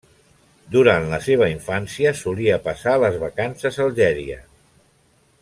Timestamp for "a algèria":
3.79-4.41